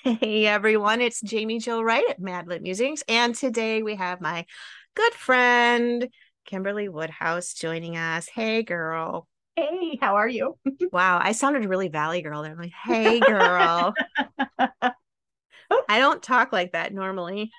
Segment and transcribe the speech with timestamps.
[0.20, 4.46] Hey everyone, it's Jaime Jo Wright at Madlit Musings, and today we have my
[4.94, 6.08] good friend
[6.46, 8.26] Kimberley Woodhouse joining us.
[8.26, 9.28] Hey girl.
[9.56, 10.56] Hey, how are you?
[10.92, 12.52] wow, I sounded really Valley Girl there.
[12.52, 13.92] I'm like, hey girl.
[14.58, 17.50] I don't talk like that normally.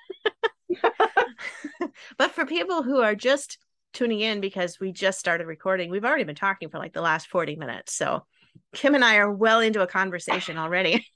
[2.18, 3.56] but for people who are just
[3.92, 7.28] tuning in because we just started recording, we've already been talking for like the last
[7.28, 7.94] 40 minutes.
[7.94, 8.26] So
[8.74, 11.06] Kim and I are well into a conversation already.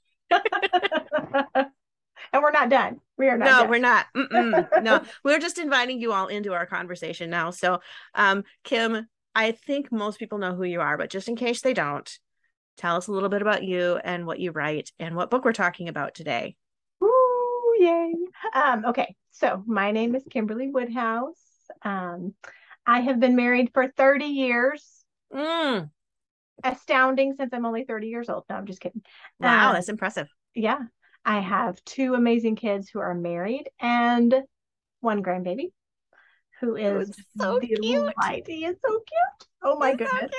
[2.33, 2.99] And we're not done.
[3.17, 3.45] We are not.
[3.45, 3.69] No, done.
[3.69, 4.05] we're not.
[4.15, 4.67] Mm-mm.
[4.83, 7.51] no, we're just inviting you all into our conversation now.
[7.51, 7.79] So,
[8.15, 11.73] um, Kim, I think most people know who you are, but just in case they
[11.73, 12.09] don't,
[12.77, 15.53] tell us a little bit about you and what you write and what book we're
[15.53, 16.55] talking about today.
[17.03, 18.13] Ooh, yay.
[18.53, 21.35] Um, okay, so my name is Kimberley Woodhouse.
[21.83, 22.33] Um,
[22.85, 25.03] I have been married for 30 years.
[25.33, 25.89] Mm.
[26.63, 28.45] Astounding since I'm only 30 years old.
[28.49, 29.03] No, I'm just kidding.
[29.39, 30.27] Wow, um, that's impressive.
[30.55, 30.79] Yeah.
[31.27, 34.33] I have two amazing kids who are married and
[35.01, 35.73] one grandbaby
[36.61, 37.81] who is so cute.
[37.81, 37.93] He
[38.65, 39.47] is so cute.
[39.61, 40.31] Oh my He's goodness.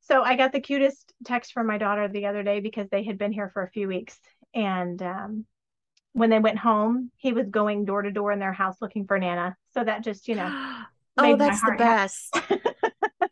[0.00, 3.02] So, so, I got the cutest text from my daughter the other day because they
[3.02, 4.16] had been here for a few weeks.
[4.54, 5.44] And um,
[6.12, 9.18] when they went home, he was going door to door in their house looking for
[9.18, 9.56] Nana.
[9.74, 10.84] So that just, you know.
[11.18, 12.38] oh, that's the best.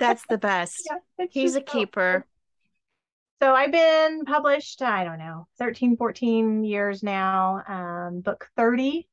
[0.00, 0.90] that's the best.
[1.20, 2.26] Yeah, He's a keeper.
[3.42, 7.62] So I've been published, I don't know, 13, 14 years now.
[7.66, 9.08] Um, book 30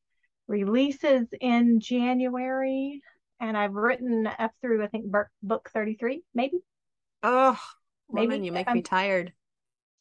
[0.47, 3.02] releases in January.
[3.39, 5.05] And I've written up through, I think,
[5.42, 6.60] book 33, maybe.
[7.23, 7.60] Oh,
[8.11, 9.33] maybe woman, you make um, me tired.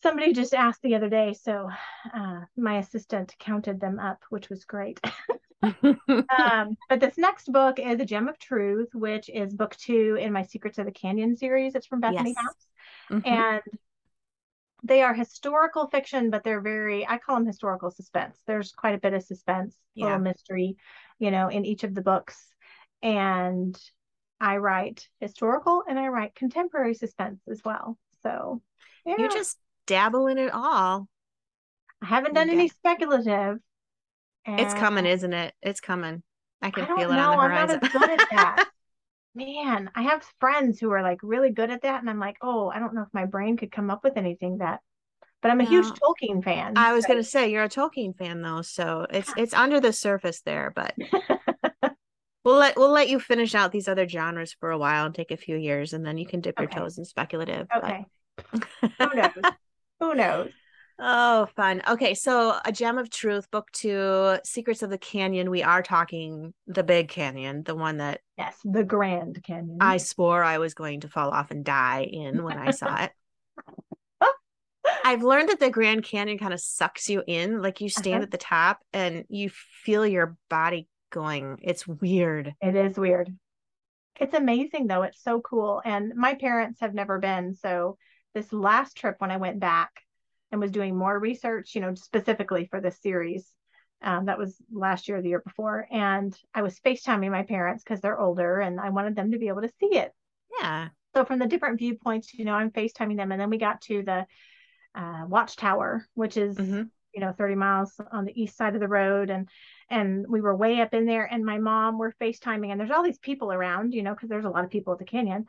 [0.03, 1.35] Somebody just asked the other day.
[1.35, 1.69] So
[2.15, 5.01] uh, my assistant counted them up, which was great.
[5.63, 10.33] um, but this next book is A Gem of Truth, which is book two in
[10.33, 11.75] my Secrets of the Canyon series.
[11.75, 12.45] It's from Bethany yes.
[12.45, 12.67] House.
[13.11, 13.29] Mm-hmm.
[13.29, 13.63] And
[14.83, 18.39] they are historical fiction, but they're very, I call them historical suspense.
[18.47, 20.07] There's quite a bit of suspense, yeah.
[20.07, 20.77] little mystery,
[21.19, 22.37] you know, in each of the books.
[23.03, 23.79] And
[24.41, 27.99] I write historical and I write contemporary suspense as well.
[28.23, 28.63] So
[29.05, 29.17] yeah.
[29.19, 31.09] you just dabble in it all.
[32.03, 33.59] I haven't done any speculative.
[34.47, 35.55] It's coming, isn't it?
[35.63, 36.23] It's coming.
[36.63, 37.33] I can I feel it know.
[37.33, 37.81] on the horizon.
[37.83, 38.69] I'm not as good at that.
[39.35, 42.01] man, I have friends who are like really good at that.
[42.01, 44.59] And I'm like, oh, I don't know if my brain could come up with anything
[44.59, 44.81] that
[45.43, 46.75] but I'm a huge Tolkien fan.
[46.77, 47.09] I was so.
[47.09, 50.95] gonna say you're a Tolkien fan though, so it's it's under the surface there, but
[52.45, 55.31] we'll let we'll let you finish out these other genres for a while and take
[55.31, 56.65] a few years and then you can dip okay.
[56.65, 57.69] your toes in speculative.
[57.75, 58.05] Okay.
[58.99, 59.31] Who knows?
[60.01, 60.51] Who knows?
[61.03, 61.83] Oh, fun.
[61.89, 65.51] Okay, so A Gem of Truth, Book Two, Secrets of the Canyon.
[65.51, 68.21] We are talking the big canyon, the one that.
[68.37, 69.79] Yes, the Grand Canyon.
[69.81, 73.13] I swore I was going to fall off and die in when I saw it.
[75.05, 77.63] I've learned that the Grand Canyon kind of sucks you in.
[77.63, 78.23] Like you stand uh-huh.
[78.25, 79.51] at the top and you
[79.85, 81.59] feel your body going.
[81.63, 82.55] It's weird.
[82.61, 83.35] It is weird.
[84.21, 85.03] It's amazing though.
[85.03, 85.81] It's so cool.
[85.85, 87.55] And my parents have never been.
[87.55, 87.97] So
[88.35, 90.03] this last trip when I went back,
[90.51, 93.53] and was doing more research, you know, specifically for this series.
[94.03, 95.87] Um, that was last year or the year before.
[95.91, 99.49] And I was FaceTiming my parents because they're older and I wanted them to be
[99.49, 100.13] able to see it.
[100.59, 100.89] Yeah.
[101.15, 103.31] So from the different viewpoints, you know, I'm FaceTiming them.
[103.31, 104.27] And then we got to the
[104.95, 106.85] uh, watchtower, which is, mm-hmm.
[107.15, 109.29] you know, 30 miles on the east side of the road.
[109.29, 109.49] And
[109.91, 111.25] and we were way up in there.
[111.25, 114.45] And my mom were FaceTiming, and there's all these people around, you know, because there's
[114.45, 115.47] a lot of people at the canyon.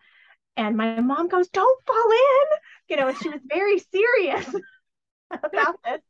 [0.58, 2.58] And my mom goes, Don't fall in,
[2.90, 4.54] you know, and she was very serious.
[5.44, 6.02] about this.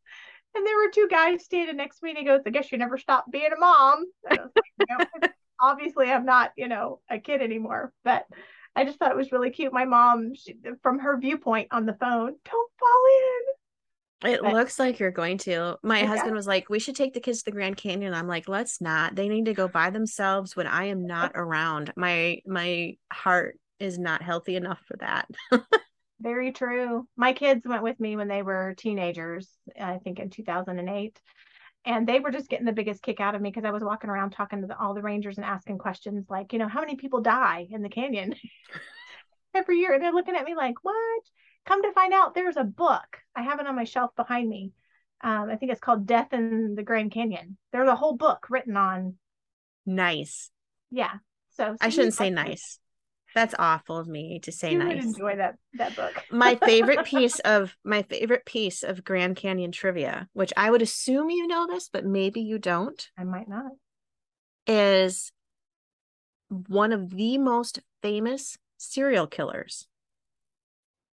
[0.54, 2.78] And there were two guys standing next to me, and he goes, I guess you
[2.78, 4.06] never stopped being a mom.
[4.30, 4.42] Like,
[4.90, 5.30] know,
[5.62, 8.26] obviously, I'm not, you know, a kid anymore, but
[8.76, 9.72] I just thought it was really cute.
[9.72, 13.04] My mom, she, from her viewpoint on the phone, don't fall
[14.26, 14.32] in.
[14.34, 15.78] It but, looks like you're going to.
[15.84, 16.08] My yeah.
[16.08, 18.80] husband was like, "We should take the kids to the Grand Canyon." I'm like, "Let's
[18.80, 19.16] not.
[19.16, 21.92] They need to go by themselves when I am not around.
[21.96, 25.28] My my heart is not healthy enough for that."
[26.22, 27.08] Very true.
[27.18, 31.20] My kids went with me when they were teenagers, I think in 2008.
[31.84, 34.12] And they were just getting the biggest kick out of me because I was walking
[34.12, 36.96] around talking to the, all the rangers and asking questions like, you know, how many
[36.96, 38.36] people die in the canyon
[39.56, 39.94] every year?
[39.94, 41.24] And they're looking at me like, what?
[41.66, 43.18] Come to find out, there's a book.
[43.36, 44.74] I have it on my shelf behind me
[45.24, 47.58] Um, I think it's called Death in the Grand Canyon.
[47.72, 49.16] There's a whole book written on.
[49.88, 50.52] Nice.
[50.92, 51.14] Yeah.
[51.52, 52.80] So, so I shouldn't say nice.
[53.34, 54.96] That's awful of me to say you nice.
[54.96, 56.24] would enjoy that that book.
[56.32, 61.30] my favorite piece of my favorite piece of Grand Canyon trivia, which I would assume
[61.30, 63.10] you know this, but maybe you don't.
[63.18, 63.72] I might not.
[64.68, 65.32] Is
[66.68, 69.88] one of the most famous serial killers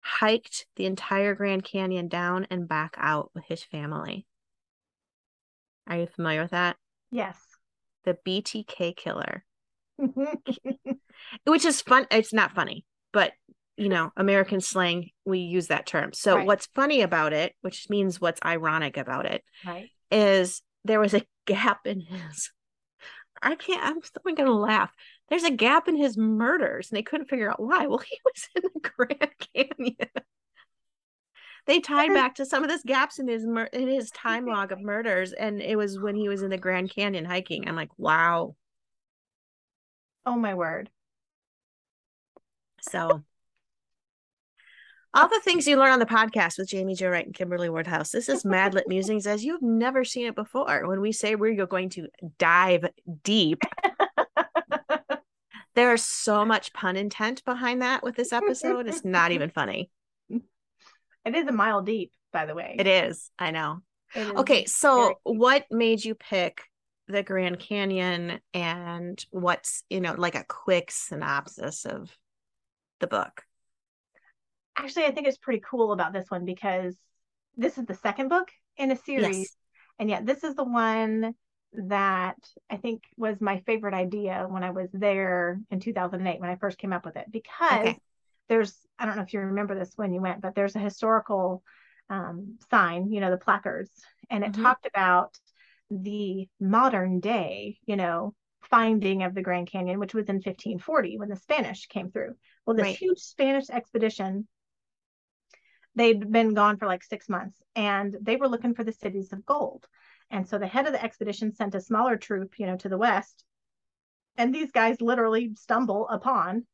[0.04, 4.26] hiked the entire Grand Canyon down and back out with his family.
[5.86, 6.76] Are you familiar with that?
[7.10, 7.38] Yes.
[8.04, 9.44] The BTK killer.
[11.46, 12.06] Which is fun.
[12.10, 13.32] It's not funny, but
[13.76, 16.12] you know, American slang, we use that term.
[16.12, 16.46] So right.
[16.46, 19.88] what's funny about it, which means what's ironic about it, right.
[20.12, 22.50] is there was a gap in his
[23.42, 24.90] I can't I'm still gonna laugh.
[25.28, 27.86] There's a gap in his murders and they couldn't figure out why.
[27.86, 29.96] Well, he was in the Grand Canyon.
[31.66, 34.72] they tied back to some of this gaps in his mur- in his time log
[34.72, 37.68] of murders and it was when he was in the Grand Canyon hiking.
[37.68, 38.56] I'm like, wow.
[40.26, 40.90] Oh my word.
[42.80, 43.22] So
[45.14, 48.10] all the things you learn on the podcast with Jaime Jo Wright and Kimberley Woodhouse.
[48.10, 50.86] This is Madlit Musings as you've never seen it before.
[50.88, 52.86] When we say we're going to dive
[53.22, 53.62] deep,
[55.74, 58.88] there's so much pun intent behind that with this episode.
[58.88, 59.90] It's not even funny.
[61.26, 62.76] It is a mile deep, by the way.
[62.78, 63.30] It is.
[63.38, 63.80] I know.
[64.14, 66.60] Okay, so what made you pick
[67.08, 72.16] the Grand Canyon and what's, you know, like a quick synopsis of
[73.00, 73.42] the book?
[74.76, 76.96] Actually, I think it's pretty cool about this one because
[77.56, 79.38] this is the second book in a series.
[79.38, 79.56] Yes.
[79.98, 81.34] And yet, this is the one
[81.74, 82.36] that
[82.70, 86.78] I think was my favorite idea when I was there in 2008 when I first
[86.78, 87.98] came up with it because okay.
[88.48, 91.62] there's I don't know if you remember this when you went, but there's a historical
[92.10, 93.90] um, sign, you know, the placards,
[94.30, 94.62] and it mm-hmm.
[94.62, 95.36] talked about
[96.02, 101.28] the modern day, you know, finding of the Grand Canyon, which was in 1540 when
[101.28, 102.34] the Spanish came through.
[102.66, 102.96] Well, this right.
[102.96, 104.48] huge Spanish expedition,
[105.94, 109.46] they'd been gone for like six months and they were looking for the cities of
[109.46, 109.86] gold.
[110.30, 112.98] And so the head of the expedition sent a smaller troop, you know, to the
[112.98, 113.44] west.
[114.36, 116.66] And these guys literally stumble upon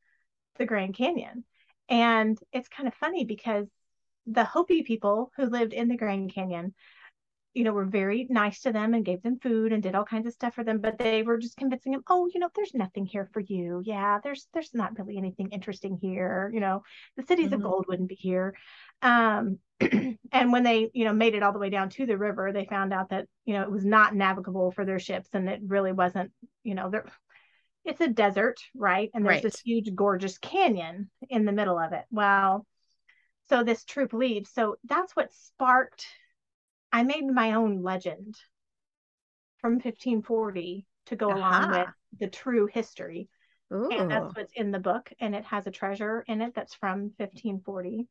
[0.57, 1.45] the Grand Canyon.
[1.89, 3.67] And it's kind of funny because
[4.27, 6.75] the Hopi people who lived in the Grand Canyon
[7.55, 10.27] you know, were very nice to them and gave them food and did all kinds
[10.27, 13.07] of stuff for them, but they were just convincing them, oh, you know, there's nothing
[13.07, 13.83] here for you.
[13.85, 16.51] Yeah, there's there's not really anything interesting here.
[16.55, 16.83] You know,
[17.17, 17.55] the cities mm-hmm.
[17.55, 18.55] of gold wouldn't be here.
[19.03, 22.53] Um, and when they, you know, made it all the way down to the river,
[22.53, 25.61] they found out that, you know, it was not navigable for their ships and it
[25.67, 26.31] really wasn't,
[26.63, 27.07] you know, there
[27.85, 29.11] it's a desert, right?
[29.15, 29.43] And there's right.
[29.43, 32.05] this huge, gorgeous canyon in the middle of it.
[32.11, 32.67] Well,
[33.49, 34.51] so this troop leaves.
[34.53, 36.07] So that's what sparked
[36.93, 38.37] I made my own legend
[39.61, 41.39] from 1540 to go uh-huh.
[41.39, 41.89] along with
[42.19, 43.29] the true history.
[43.73, 43.89] Ooh.
[43.91, 45.13] And that's what's in the book.
[45.21, 48.09] And it has a treasure in it that's from 1540.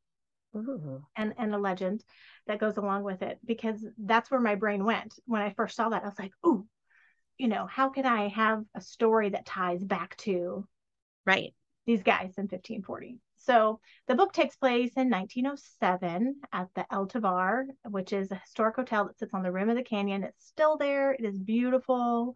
[0.55, 1.03] Ooh.
[1.15, 2.03] And, and a legend
[2.47, 5.89] that goes along with it because that's where my brain went when I first saw
[5.89, 6.03] that.
[6.03, 6.65] I was like, "Ooh,
[7.37, 10.67] you know, how can I have a story that ties back to
[11.25, 11.53] right
[11.85, 17.65] these guys in 1540?" So the book takes place in 1907 at the El Tovar,
[17.85, 20.23] which is a historic hotel that sits on the rim of the canyon.
[20.23, 21.13] It's still there.
[21.13, 22.35] It is beautiful.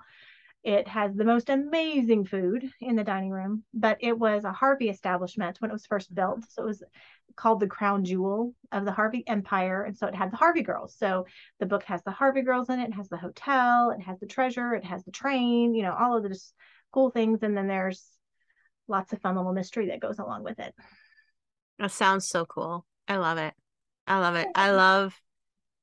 [0.63, 4.87] It has the most amazing food in the dining room, but it was a Harvey
[4.89, 6.45] establishment when it was first built.
[6.49, 6.83] So it was
[7.35, 9.83] called the crown jewel of the Harvey Empire.
[9.83, 10.95] And so it had the Harvey girls.
[10.97, 11.25] So
[11.59, 14.25] the book has the Harvey girls in it, it has the hotel, it has the
[14.25, 16.53] treasure, it has the train, you know, all of this
[16.93, 17.43] cool things.
[17.43, 18.07] And then there's
[18.87, 20.73] lots of fun little mystery that goes along with it.
[21.79, 22.85] That sounds so cool.
[23.07, 23.53] I love it.
[24.07, 24.47] I love it.
[24.55, 25.13] I love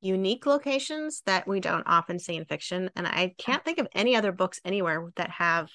[0.00, 2.90] unique locations that we don't often see in fiction.
[2.96, 5.70] And I can't think of any other books anywhere that have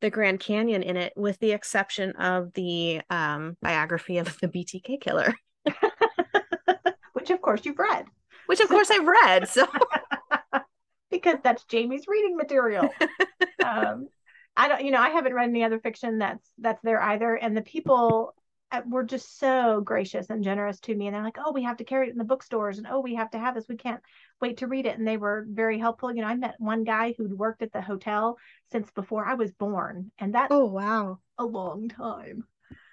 [0.00, 5.00] the Grand Canyon in it, with the exception of the um, biography of the BTK
[5.00, 5.34] killer.
[7.12, 8.06] Which, of course, you've read.
[8.46, 9.48] Which, of course, I've read.
[9.48, 9.66] So.
[11.10, 12.88] because that's Jamie's reading material.
[13.64, 14.08] um,
[14.60, 17.34] I don't, you know, I haven't read any other fiction that's that's there either.
[17.34, 18.34] And the people
[18.70, 21.06] uh, were just so gracious and generous to me.
[21.06, 23.14] And they're like oh we have to carry it in the bookstores and oh we
[23.14, 23.64] have to have this.
[23.70, 24.02] We can't
[24.38, 24.98] wait to read it.
[24.98, 26.14] And they were very helpful.
[26.14, 28.36] You know i met one guy who'd worked at the hotel
[28.70, 31.20] since before i was born and that's oh wow.
[31.38, 32.44] a long time.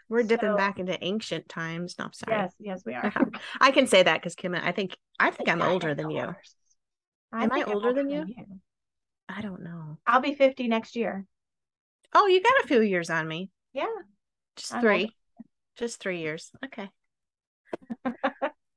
[0.07, 1.95] We're dipping so, back into ancient times.
[1.99, 2.37] No sorry.
[2.37, 3.11] Yes yes we are.
[3.59, 6.33] I can say that because kim i think i think i'm older than you.
[7.33, 8.23] I am i older, than, you?
[8.25, 8.45] you.
[9.27, 9.97] I don't know.
[10.07, 11.25] I'll be 50 next year
[12.17, 13.85] oh you got a few years on me yeah
[14.55, 15.11] just three
[15.77, 16.51] just three years.
[16.65, 16.89] Okay.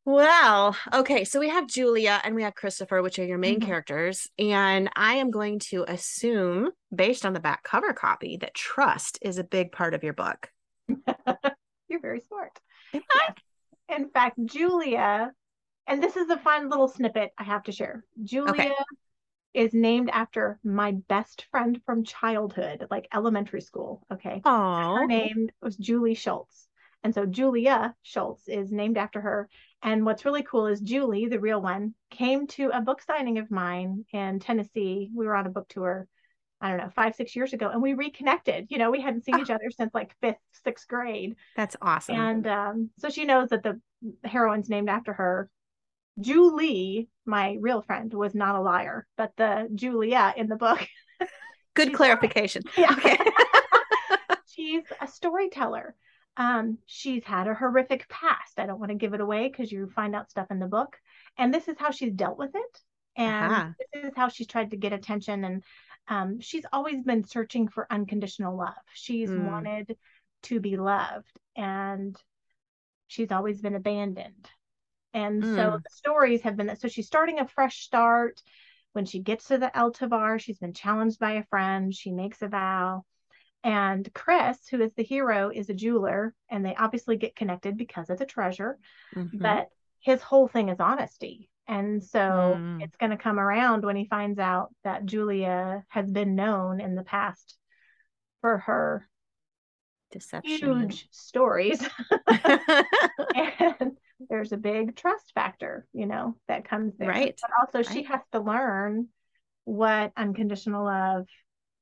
[0.07, 3.67] Well, okay, so we have Julia and we have Christopher, which are your main mm-hmm.
[3.67, 4.27] characters.
[4.41, 9.39] And I am going to assume, based on the back cover copy, that trust is
[9.39, 10.51] a big part of your book.
[11.89, 12.59] You're very smart.
[13.89, 15.31] In fact, Julia,
[15.87, 18.03] and this is a fun little snippet I have to share.
[18.25, 18.73] Julia okay.
[19.53, 24.07] Is named after my best friend from childhood, like elementary school.
[24.13, 24.41] Okay.
[24.45, 24.95] Oh.
[24.95, 26.69] Her name was Julie Schultz.
[27.03, 29.49] And so Julia Schultz is named after her.
[29.83, 33.51] And what's really cool is Julie, the real one, came to a book signing of
[33.51, 35.11] mine in Tennessee.
[35.15, 36.07] We were on a book tour,
[36.61, 38.67] I don't know, five, six years ago, and we reconnected.
[38.69, 39.41] You know, we hadn't seen oh.
[39.41, 41.37] each other since like fifth, sixth grade.
[41.57, 42.17] That's awesome.
[42.17, 43.81] And um, so she knows that the
[44.25, 45.51] heroine's named after her.
[46.19, 50.87] Julie, my real friend, was not a liar, but the Julia in the book.
[51.75, 52.63] Good clarification.
[52.77, 52.93] Yeah.
[52.93, 53.19] Okay.
[54.47, 55.95] she's a storyteller.
[56.37, 58.59] Um, she's had a horrific past.
[58.59, 60.97] I don't want to give it away because you find out stuff in the book.
[61.39, 62.81] And this is how she's dealt with it.
[63.17, 63.69] And uh-huh.
[63.93, 65.45] this is how she's tried to get attention.
[65.45, 65.63] And
[66.09, 68.75] um, she's always been searching for unconditional love.
[68.95, 69.45] She's mm.
[69.45, 69.97] wanted
[70.45, 71.39] to be loved.
[71.57, 72.17] And
[73.07, 74.49] she's always been abandoned.
[75.13, 75.55] And mm.
[75.57, 76.81] so the stories have been that.
[76.81, 78.41] So she's starting a fresh start.
[78.93, 81.95] When she gets to the El Eltavar, she's been challenged by a friend.
[81.95, 83.05] She makes a vow.
[83.63, 88.09] And Chris, who is the hero, is a jeweler, and they obviously get connected because
[88.09, 88.79] of the treasure.
[89.15, 89.39] Mm-hmm.
[89.39, 89.69] But
[90.01, 91.51] his whole thing is honesty.
[91.69, 92.19] And so
[92.59, 92.83] mm.
[92.83, 96.95] it's going to come around when he finds out that Julia has been known in
[96.95, 97.57] the past
[98.41, 99.09] for her
[100.11, 101.81] deception huge stories.
[102.27, 103.97] and
[104.29, 107.09] there's a big trust factor, you know, that comes there.
[107.09, 107.39] Right.
[107.41, 107.95] But also right.
[107.95, 109.09] she has to learn
[109.65, 111.27] what unconditional love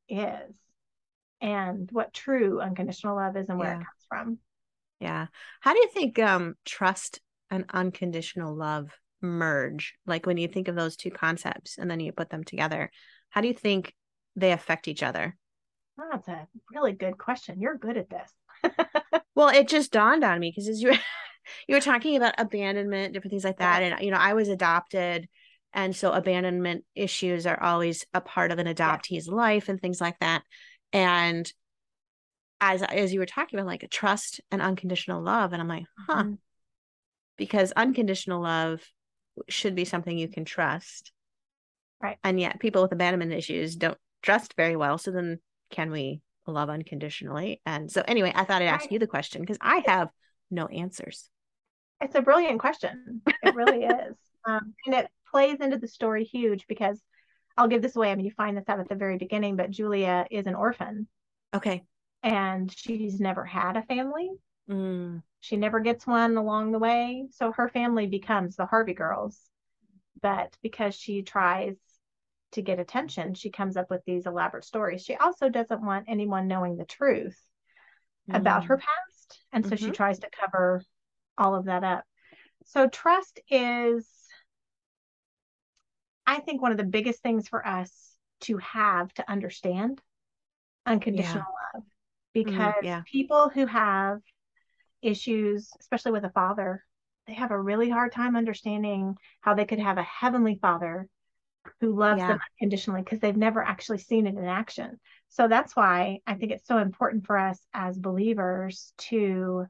[0.09, 0.54] is
[1.40, 3.75] and what true unconditional love is and where yeah.
[3.75, 4.38] it comes from.
[5.00, 5.26] Yeah.
[5.61, 8.90] How do you think um, trust and unconditional love
[9.21, 9.95] merge?
[10.07, 12.90] Like when you think of those two concepts and then you put them together,
[13.30, 13.95] how do you think
[14.37, 15.37] they affect each other?
[16.00, 17.61] Oh, that's a really good question.
[17.61, 18.75] You're good at this.
[19.35, 20.95] well, it just dawned on me because as you
[21.66, 25.28] you were talking about abandonment, different things like that, and you know, I was adopted,
[25.72, 29.34] and so abandonment issues are always a part of an adoptee's yeah.
[29.34, 30.42] life and things like that
[30.92, 31.52] and
[32.60, 36.22] as as you were talking about like trust and unconditional love and i'm like huh
[36.22, 36.34] mm-hmm.
[37.36, 38.82] because unconditional love
[39.48, 41.12] should be something you can trust
[42.02, 45.38] right and yet people with abandonment issues don't trust very well so then
[45.70, 48.92] can we love unconditionally and so anyway i thought i'd ask right.
[48.92, 50.08] you the question because i have
[50.50, 51.28] no answers
[52.00, 54.14] it's a brilliant question it really is
[54.46, 57.02] um, and it plays into the story huge because
[57.58, 58.12] I'll give this away.
[58.12, 61.08] I mean, you find this out at the very beginning, but Julia is an orphan.
[61.52, 61.84] Okay.
[62.22, 64.30] And she's never had a family.
[64.70, 65.22] Mm.
[65.40, 67.26] She never gets one along the way.
[67.32, 69.38] So her family becomes the Harvey girls.
[70.22, 71.74] But because she tries
[72.52, 75.04] to get attention, she comes up with these elaborate stories.
[75.04, 77.40] She also doesn't want anyone knowing the truth
[78.30, 78.36] mm.
[78.36, 79.40] about her past.
[79.52, 79.86] And so mm-hmm.
[79.86, 80.82] she tries to cover
[81.38, 82.04] all of that up.
[82.64, 84.07] So trust is
[86.26, 87.90] I think one of the biggest things for us
[88.42, 90.00] to have to understand
[90.85, 91.78] unconditional yeah.
[91.78, 91.87] love mm,
[92.35, 93.02] because mm, yeah.
[93.11, 94.21] people who have
[95.00, 96.85] issues, especially with a father,
[97.26, 101.09] they have a really hard time understanding how they could have a heavenly father
[101.80, 102.28] who loves yeah.
[102.28, 104.99] them unconditionally because they've never actually seen it in action.
[105.28, 109.66] So that's why I think it's so important for us as believers to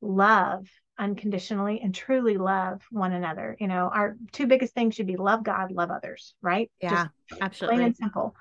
[0.00, 0.66] love
[1.00, 3.56] unconditionally and truly love one another.
[3.58, 6.70] You know, our two biggest things should be love God, love others, right?
[6.80, 7.76] Yeah, Just absolutely.
[7.76, 8.36] Plain and simple,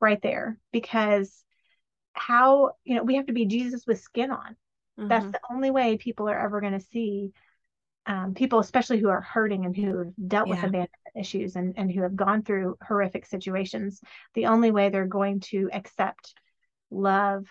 [0.00, 0.58] right there.
[0.72, 1.44] Because
[2.12, 4.56] how, you know, we have to be Jesus with skin on.
[4.98, 5.08] Mm-hmm.
[5.08, 7.32] That's the only way people are ever going to see
[8.06, 10.54] um, people, especially who are hurting and who have dealt yeah.
[10.54, 14.00] with abandonment issues and, and who have gone through horrific situations.
[14.34, 16.34] The only way they're going to accept
[16.90, 17.46] love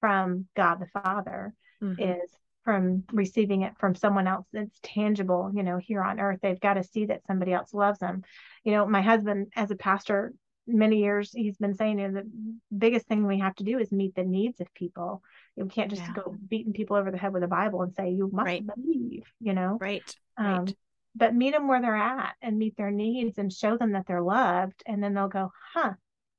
[0.00, 1.52] from God the Father
[1.82, 2.00] mm-hmm.
[2.00, 2.30] is
[2.66, 6.40] from receiving it from someone else that's tangible, you know, here on earth.
[6.42, 8.24] They've got to see that somebody else loves them.
[8.64, 10.34] You know, my husband, as a pastor,
[10.66, 12.28] many years he's been saying you know, the
[12.76, 15.22] biggest thing we have to do is meet the needs of people.
[15.54, 16.12] You can't just yeah.
[16.12, 18.66] go beating people over the head with a Bible and say you must right.
[18.66, 19.78] believe, you know.
[19.80, 20.02] Right.
[20.36, 20.76] Um, right.
[21.14, 24.20] But meet them where they're at and meet their needs and show them that they're
[24.20, 25.92] loved, and then they'll go, "Huh,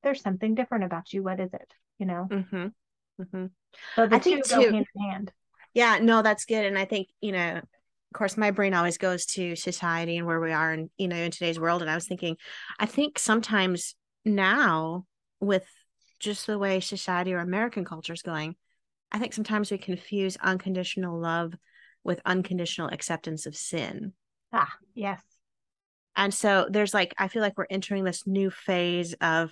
[0.04, 1.24] there's something different about you.
[1.24, 2.28] What is it?" You know.
[2.30, 2.68] Mm-hmm.
[3.22, 3.46] Mm-hmm.
[3.96, 5.32] So the I two go too, hand in hand
[5.78, 9.26] yeah no that's good and i think you know of course my brain always goes
[9.26, 12.08] to society and where we are and you know in today's world and i was
[12.08, 12.36] thinking
[12.80, 15.06] i think sometimes now
[15.40, 15.66] with
[16.20, 18.56] just the way society or american culture is going
[19.12, 21.54] i think sometimes we confuse unconditional love
[22.08, 24.14] with unconditional acceptance of sin.
[24.54, 25.22] Ah, yes.
[26.16, 29.52] And so there's like, I feel like we're entering this new phase of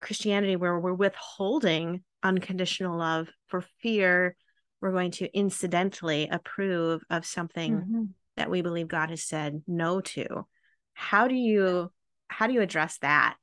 [0.00, 4.36] Christianity where we're withholding unconditional love for fear
[4.80, 8.04] we're going to incidentally approve of something mm-hmm.
[8.36, 10.46] that we believe God has said no to.
[10.94, 11.90] How do you
[12.28, 13.36] how do you address that?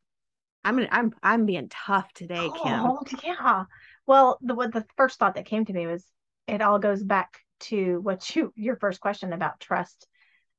[0.64, 2.80] I'm I'm I'm being tough today, Kim.
[2.82, 3.66] Oh, yeah.
[4.08, 6.06] Well, the what the first thought that came to me was
[6.48, 10.08] it all goes back to what you your first question about trust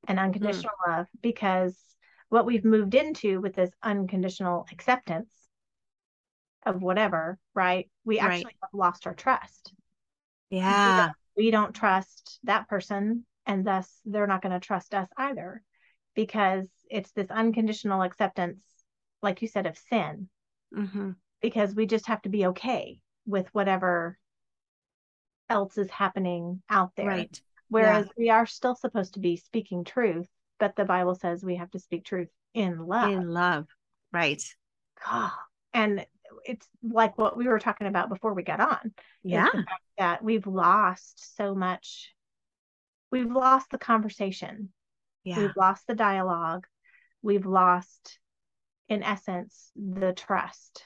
[0.07, 0.97] and unconditional mm.
[0.97, 1.77] love because
[2.29, 5.29] what we've moved into with this unconditional acceptance
[6.65, 7.89] of whatever, right?
[8.03, 8.55] We actually right.
[8.61, 9.73] have lost our trust.
[10.49, 10.95] Yeah.
[10.95, 15.07] We don't, we don't trust that person, and thus they're not going to trust us
[15.17, 15.61] either
[16.15, 18.61] because it's this unconditional acceptance,
[19.21, 20.29] like you said, of sin.
[20.75, 21.11] Mm-hmm.
[21.41, 24.17] Because we just have to be okay with whatever
[25.49, 27.07] else is happening out there.
[27.07, 27.41] Right.
[27.69, 28.11] Whereas yeah.
[28.17, 30.27] we are still supposed to be speaking truth,
[30.59, 33.11] but the Bible says we have to speak truth in love.
[33.11, 33.67] In love.
[34.11, 34.41] Right.
[35.05, 35.31] God.
[35.73, 36.05] And
[36.45, 38.93] it's like what we were talking about before we got on.
[39.23, 39.49] Yeah.
[39.97, 42.13] That we've lost so much.
[43.11, 44.69] We've lost the conversation.
[45.23, 45.39] Yeah.
[45.39, 46.67] We've lost the dialogue.
[47.21, 48.19] We've lost,
[48.89, 50.83] in essence, the trust.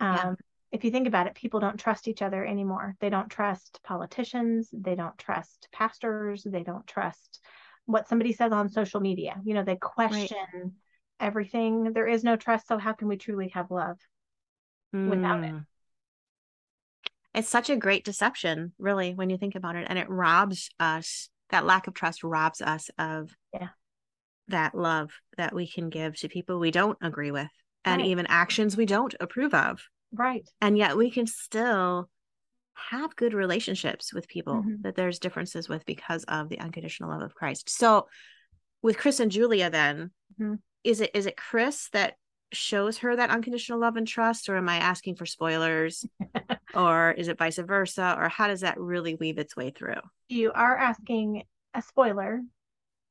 [0.00, 0.34] Um, yeah.
[0.72, 2.96] If you think about it, people don't trust each other anymore.
[3.00, 4.68] They don't trust politicians.
[4.72, 6.42] They don't trust pastors.
[6.42, 7.40] They don't trust
[7.86, 9.40] what somebody says on social media.
[9.44, 10.72] You know, they question right.
[11.20, 11.92] everything.
[11.92, 12.66] There is no trust.
[12.66, 13.98] So, how can we truly have love?
[14.94, 15.08] Mm.
[15.08, 15.50] without it.
[15.50, 15.58] Hmm.
[17.34, 19.86] It's such a great deception, really, when you think about it.
[19.88, 23.68] And it robs us, that lack of trust robs us of yeah.
[24.48, 27.50] that love that we can give to people we don't agree with
[27.84, 28.08] and right.
[28.08, 29.82] even actions we don't approve of.
[30.12, 30.48] Right.
[30.60, 32.08] And yet we can still
[32.74, 34.82] have good relationships with people mm-hmm.
[34.82, 37.68] that there's differences with because of the unconditional love of Christ.
[37.68, 38.06] So
[38.82, 40.10] with Chris and Julia then,
[40.40, 40.54] mm-hmm.
[40.84, 42.14] is it is it Chris that
[42.56, 46.04] shows her that unconditional love and trust or am i asking for spoilers
[46.74, 50.52] or is it vice versa or how does that really weave its way through you
[50.52, 51.42] are asking
[51.74, 52.40] a spoiler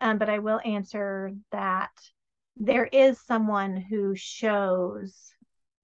[0.02, 1.92] um, but i will answer that
[2.58, 5.32] there is someone who shows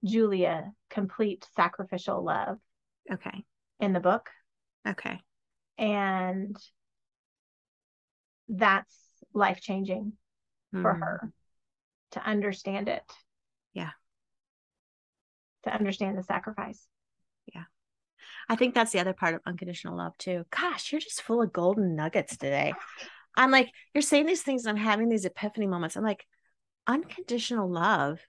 [0.04, 2.58] julia complete sacrificial love
[3.12, 3.44] okay
[3.80, 4.30] in the book
[4.88, 5.20] okay
[5.78, 6.56] and
[8.48, 8.94] that's
[9.32, 10.12] life changing
[10.74, 10.82] mm.
[10.82, 11.00] for hmm.
[11.00, 11.32] her
[12.12, 13.04] to understand it.
[15.64, 16.86] To understand the sacrifice.
[17.52, 17.64] Yeah.
[18.48, 20.44] I think that's the other part of unconditional love too.
[20.50, 22.72] Gosh, you're just full of golden nuggets today.
[23.36, 25.96] I'm like, you're saying these things, I'm having these epiphany moments.
[25.96, 26.26] I'm like,
[26.86, 28.20] unconditional love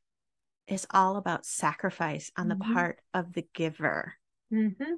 [0.68, 2.74] is all about sacrifice on the mm-hmm.
[2.74, 4.14] part of the giver.
[4.54, 4.94] Mm-hmm.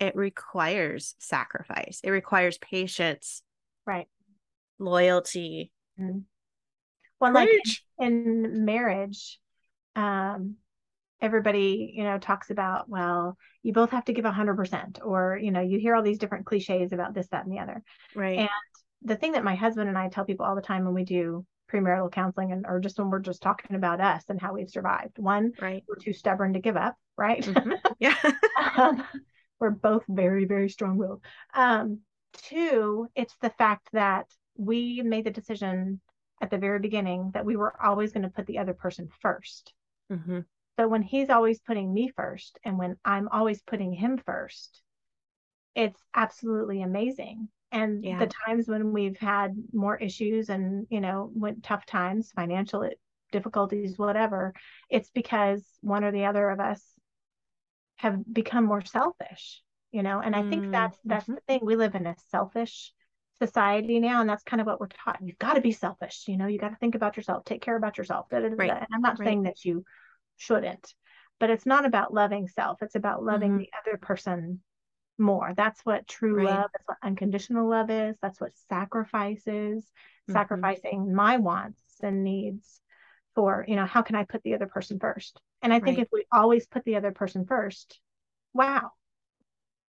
[0.00, 3.42] It requires sacrifice, it requires patience,
[3.86, 4.08] right?
[4.78, 6.18] Loyalty, mm-hmm.
[7.20, 7.50] Well, like
[8.00, 9.38] in marriage,
[9.96, 10.56] um,
[11.20, 15.38] everybody, you know, talks about, well, you both have to give a hundred percent, or,
[15.40, 17.82] you know, you hear all these different cliches about this, that, and the other.
[18.14, 18.40] Right.
[18.40, 18.48] And
[19.02, 21.46] the thing that my husband and I tell people all the time when we do
[21.72, 25.18] premarital counseling and or just when we're just talking about us and how we've survived.
[25.18, 25.82] One, right.
[25.88, 27.42] we're too stubborn to give up, right?
[27.42, 27.72] Mm-hmm.
[27.98, 28.16] Yeah.
[28.76, 29.04] um,
[29.60, 31.22] we're both very, very strong willed.
[31.54, 32.00] Um,
[32.32, 34.26] two, it's the fact that
[34.56, 36.00] we made the decision
[36.40, 39.70] at the very beginning that we were always going to put the other person 1st
[40.10, 40.40] mm-hmm.
[40.78, 44.80] So when he's always putting me first and when I'm always putting him first,
[45.74, 47.48] it's absolutely amazing.
[47.70, 48.18] And yeah.
[48.18, 52.88] the times when we've had more issues and, you know, went tough times, financial
[53.32, 54.52] difficulties, whatever,
[54.90, 56.82] it's because one or the other of us
[57.96, 61.34] have become more selfish, you know, and I think mm, that's that's mm-hmm.
[61.34, 61.60] the thing.
[61.62, 62.92] We live in a selfish
[63.46, 66.36] society now and that's kind of what we're taught you've got to be selfish you
[66.36, 68.70] know you got to think about yourself take care about yourself da, da, da, right.
[68.70, 69.26] and i'm not right.
[69.26, 69.84] saying that you
[70.36, 70.94] shouldn't
[71.40, 73.58] but it's not about loving self it's about loving mm-hmm.
[73.58, 74.60] the other person
[75.18, 76.46] more that's what true right.
[76.46, 80.32] love that's what unconditional love is that's what sacrifice is mm-hmm.
[80.32, 82.80] sacrificing my wants and needs
[83.34, 86.08] for you know how can i put the other person first and i think if
[86.12, 87.98] we always put the other person first
[88.54, 88.90] wow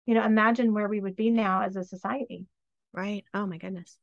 [0.06, 2.46] you know imagine where we would be now as a society
[2.94, 3.26] Right.
[3.34, 3.98] Oh my goodness.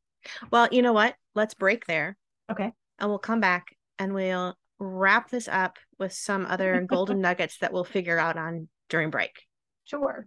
[0.50, 1.14] Well, you know what?
[1.34, 2.16] Let's break there.
[2.50, 2.72] Okay.
[2.98, 7.72] And we'll come back and we'll wrap this up with some other golden nuggets that
[7.72, 9.42] we'll figure out on during break.
[9.84, 10.26] Sure.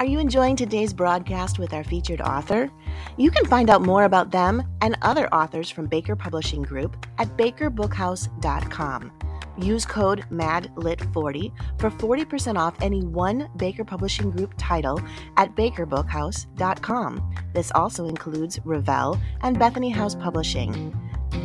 [0.00, 2.70] Are you enjoying today's broadcast with our featured author?
[3.16, 7.36] You can find out more about them and other authors from Baker Publishing Group at
[7.36, 9.27] bakerbookhouse.com.
[9.58, 15.00] Use code MADLIT40 for 40% off any one Baker Publishing Group title
[15.36, 17.34] at bakerbookhouse.com.
[17.54, 20.94] This also includes Revell and Bethany House Publishing.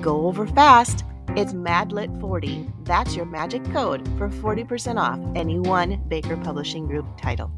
[0.02, 1.06] Go over fast.
[1.36, 2.86] It's MADLIT40.
[2.86, 7.52] That's your magic code for 40% off any one Baker Publishing Group title.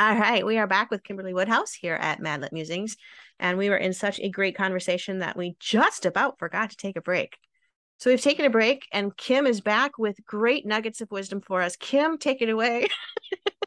[0.00, 2.96] All right, we are back with Kimberley Woodhouse here at Madlit Musings,
[3.38, 6.96] and we were in such a great conversation that we just about forgot to take
[6.96, 7.36] a break.
[7.98, 11.60] So we've taken a break, and Kim is back with great nuggets of wisdom for
[11.60, 11.76] us.
[11.76, 12.86] Kim, take it away.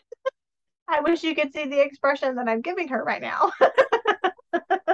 [0.87, 3.51] I wish you could see the expression that I'm giving her right now.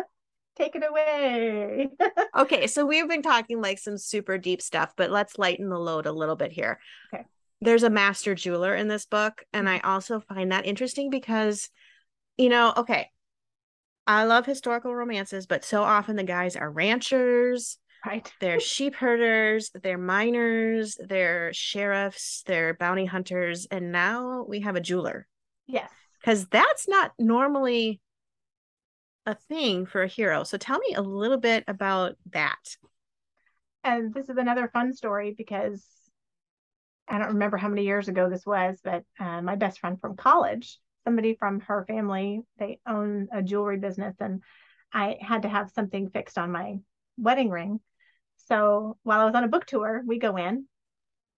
[0.58, 1.88] take it away.
[2.38, 6.06] okay, so we've been talking like some super deep stuff, but let's lighten the load
[6.06, 6.82] a little bit here.
[7.13, 7.23] Okay
[7.62, 9.89] there's a master jeweler in this book and i mm-hmm.
[9.89, 11.69] also find that interesting because
[12.38, 13.10] you know okay
[14.08, 18.32] i love historical romances but so often the guys are ranchers right.
[18.39, 24.82] they're sheep herders they're miners they're sheriffs they're bounty hunters and now we have a
[24.82, 25.28] jeweler.
[25.69, 25.91] Yes.
[26.19, 28.02] Because that's not normally
[29.26, 30.43] a thing for a hero.
[30.43, 32.76] So tell me a little bit about that.
[33.84, 35.86] And this is another fun story because
[37.10, 40.15] I don't remember how many years ago this was, but uh, my best friend from
[40.15, 44.43] college, somebody from her family, they own a jewelry business, and
[44.93, 46.78] I had to have something fixed on my
[47.17, 47.80] wedding ring.
[48.48, 50.65] So while I was on a book tour, we go in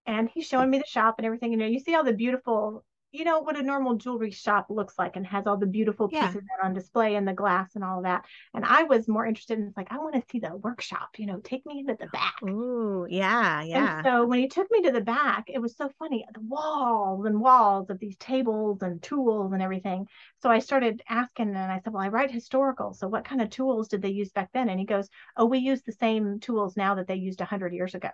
[0.06, 1.52] and he's showing me the shop and everything.
[1.52, 4.94] You know, you see all the beautiful you know what a normal jewelry shop looks
[4.98, 6.66] like and has all the beautiful pieces yeah.
[6.66, 8.26] on display and the glass and all that.
[8.54, 11.40] And I was more interested in like, I want to see the workshop, you know,
[11.44, 12.36] take me into the back.
[12.44, 13.98] Ooh, yeah, yeah.
[13.98, 16.26] And so when he took me to the back, it was so funny.
[16.34, 20.08] The walls and walls of these tables and tools and everything.
[20.42, 22.94] So I started asking and I said, Well, I write historical.
[22.94, 24.70] So what kind of tools did they use back then?
[24.70, 27.74] And he goes, Oh, we use the same tools now that they used a hundred
[27.74, 28.10] years ago.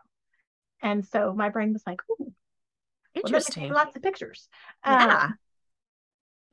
[0.81, 2.33] And so my brain was like, Ooh,
[3.17, 3.69] Interesting.
[3.69, 4.47] Well, lots of pictures.
[4.85, 5.23] Yeah.
[5.23, 5.37] Um,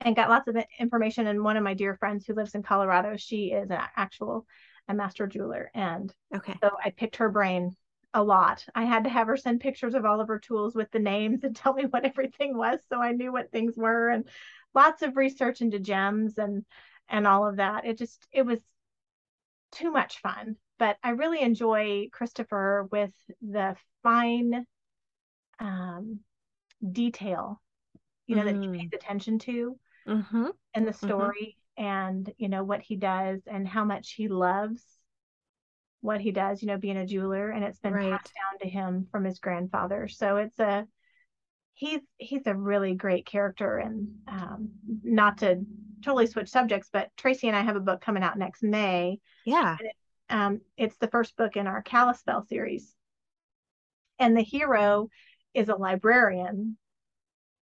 [0.01, 1.27] and got lots of information.
[1.27, 4.47] And one of my dear friends who lives in Colorado, she is an actual
[4.89, 5.71] a master jeweler.
[5.75, 6.55] And okay.
[6.63, 7.75] So I picked her brain
[8.13, 8.65] a lot.
[8.75, 11.43] I had to have her send pictures of all of her tools with the names
[11.43, 14.29] and tell me what everything was so I knew what things were and
[14.75, 16.65] lots of research into gems and
[17.09, 17.85] and all of that.
[17.85, 18.61] It just it was
[19.73, 20.57] too much fun.
[20.79, 24.67] But I really enjoy Christopher with the fine
[25.61, 26.21] um
[26.93, 27.61] detail
[28.27, 28.47] you know mm.
[28.47, 28.95] that he pays mm.
[28.95, 30.47] attention to mm-hmm.
[30.75, 31.07] in the mm-hmm.
[31.07, 31.85] story mm-hmm.
[31.85, 34.83] and you know what he does and how much he loves
[36.01, 38.13] what he does you know being a jeweler and it's been right.
[38.13, 40.87] passed down to him from his grandfather so it's a
[41.75, 44.71] he's he's a really great character and um,
[45.03, 45.65] not to
[46.03, 49.77] totally switch subjects but Tracie and i have a book coming out next may yeah
[49.81, 49.97] it,
[50.31, 52.95] um, it's the first book in our Kalispell series
[54.19, 55.09] and the hero
[55.55, 56.77] is a librarian.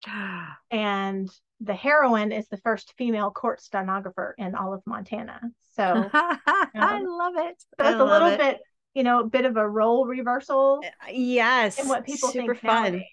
[0.71, 5.39] and the heroine is the first female court stenographer in all of Montana.
[5.75, 6.39] So um,
[6.75, 7.63] I love it.
[7.79, 8.37] So it's a little it.
[8.37, 8.59] bit,
[8.93, 10.81] you know, a bit of a role reversal.
[10.83, 11.79] Uh, yes.
[11.79, 12.83] And what people super think fun.
[12.83, 13.07] Nowadays.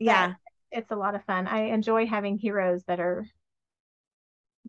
[0.00, 0.34] Yeah.
[0.70, 1.46] it's a lot of fun.
[1.46, 3.26] I enjoy having heroes that are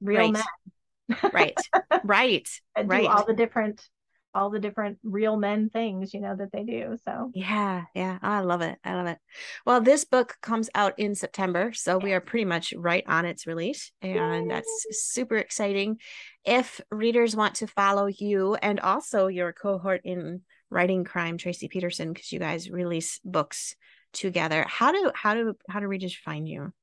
[0.02, 0.34] real right.
[0.34, 1.18] men.
[1.34, 1.58] right.
[2.04, 2.48] Right.
[2.76, 3.04] and right.
[3.04, 3.86] do all the different
[4.34, 7.32] all the different real men things you know that they do so.
[7.34, 9.18] Yeah yeah i love it i love it.
[9.66, 13.48] Well this book comes out in september so we are pretty much right on its
[13.48, 14.48] release and Yay.
[14.48, 15.98] that's super exciting.
[16.46, 22.14] If readers want to follow you and also your cohort in writing crime Tracie Peterson
[22.14, 23.76] because you guys release books
[24.12, 26.74] together how do how do how do readers find you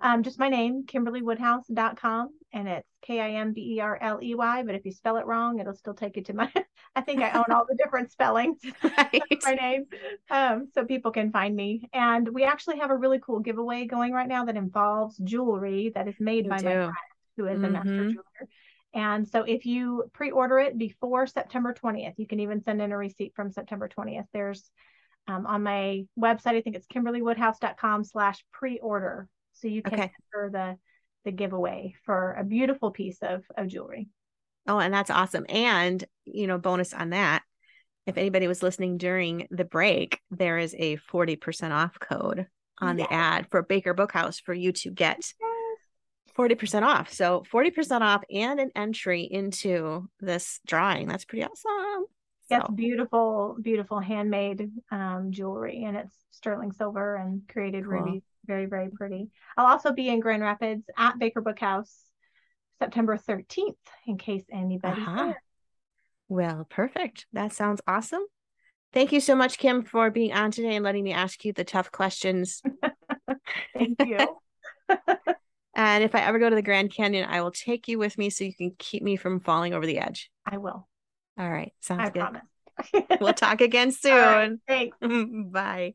[0.00, 4.34] um, just my name, KimberleyWoodhouse.com, and it's K I M B E R L E
[4.34, 4.62] Y.
[4.62, 6.52] But if you spell it wrong, it'll still take you to my.
[6.96, 8.58] I think I own all the different spellings.
[8.82, 9.22] Right.
[9.44, 9.84] my name,
[10.30, 11.88] um, so people can find me.
[11.92, 16.08] And we actually have a really cool giveaway going right now that involves jewelry that
[16.08, 16.64] is made you by do.
[16.64, 16.92] my friend,
[17.36, 17.64] who is mm-hmm.
[17.64, 18.10] a master mm-hmm.
[18.10, 18.48] jeweler.
[18.94, 22.96] And so if you pre-order it before September 20th, you can even send in a
[22.96, 24.26] receipt from September 20th.
[24.32, 24.70] There's
[25.28, 29.28] um, on my website, I think it's kimberleywoodhouse.com slash pre-order
[29.62, 30.12] so you can okay.
[30.34, 30.76] enter the
[31.24, 34.08] the giveaway for a beautiful piece of, of jewelry.
[34.66, 35.46] Oh, and that's awesome.
[35.48, 37.42] And, you know, bonus on that,
[38.06, 42.46] if anybody was listening during the break, there is a 40% off code
[42.80, 43.08] on yes.
[43.08, 45.34] the ad for Baker Bookhouse for you to get yes.
[46.36, 47.12] 40% off.
[47.12, 51.08] So 40% off and an entry into this drawing.
[51.08, 52.06] That's pretty awesome.
[52.48, 52.56] So.
[52.56, 57.92] Yes, beautiful, beautiful handmade um, jewelry, and it's sterling silver and created cool.
[57.92, 58.22] rubies.
[58.44, 59.30] Very, very pretty.
[59.56, 61.94] I'll also be in Grand Rapids at Baker Book House
[62.78, 63.76] September 13th,
[64.06, 65.24] in case anybody's uh-huh.
[65.24, 65.42] there.
[66.28, 67.26] Well, perfect.
[67.32, 68.22] That sounds awesome.
[68.92, 71.64] Thank you so much, Kim, for being on today and letting me ask you the
[71.64, 72.62] tough questions.
[73.74, 74.18] Thank you.
[75.76, 78.28] and if I ever go to the Grand Canyon, I will take you with me
[78.28, 80.30] so you can keep me from falling over the edge.
[80.44, 80.88] I will.
[81.38, 81.72] All right.
[81.80, 82.20] Sounds I good.
[82.20, 83.20] Promise.
[83.20, 84.60] we'll talk again soon.
[84.68, 84.96] Right, thanks.
[85.50, 85.94] Bye.